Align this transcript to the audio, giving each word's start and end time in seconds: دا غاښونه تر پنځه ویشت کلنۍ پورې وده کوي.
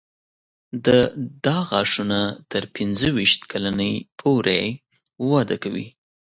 دا 1.45 1.57
غاښونه 1.69 2.19
تر 2.51 2.63
پنځه 2.75 3.07
ویشت 3.17 3.41
کلنۍ 3.51 3.93
پورې 4.19 4.61
وده 5.31 5.55
کوي. 5.63 5.87